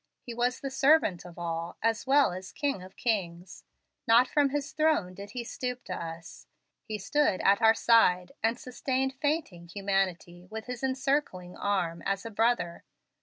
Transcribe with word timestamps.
He 0.25 0.33
was 0.33 0.59
the 0.61 0.71
servant 0.71 1.25
of 1.25 1.37
all, 1.37 1.77
as 1.83 2.07
well 2.07 2.31
as 2.31 2.51
King 2.51 2.81
of 2.81 2.95
kings. 2.95 3.65
Not 4.07 4.27
from 4.27 4.49
his 4.49 4.71
throne 4.71 5.13
did 5.13 5.29
He 5.33 5.43
stoop 5.43 5.83
to 5.83 5.93
us. 5.95 6.47
He 6.87 6.97
stood 6.97 7.39
at 7.41 7.61
our 7.61 7.75
side, 7.75 8.31
and 8.41 8.57
sustained 8.57 9.13
fainting 9.13 9.67
humanity 9.67 10.47
with 10.49 10.65
His 10.65 10.81
encircling 10.81 11.55
arm, 11.55 12.01
as 12.03 12.25
a 12.25 12.31
brother. 12.31 12.83